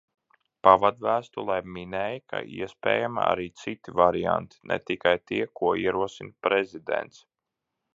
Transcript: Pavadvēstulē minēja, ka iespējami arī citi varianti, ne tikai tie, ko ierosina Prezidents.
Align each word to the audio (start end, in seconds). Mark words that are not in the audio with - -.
Pavadvēstulē 0.67 1.57
minēja, 1.75 2.23
ka 2.33 2.41
iespējami 2.61 3.23
arī 3.27 3.47
citi 3.65 3.95
varianti, 4.03 4.61
ne 4.73 4.83
tikai 4.89 5.17
tie, 5.33 5.51
ko 5.61 5.75
ierosina 5.87 6.39
Prezidents. 6.49 7.27